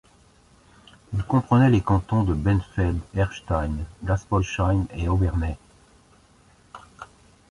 [1.13, 5.55] Il comprenait les cantons de Benfeld, Erstein, Geispolsheim et Obernai.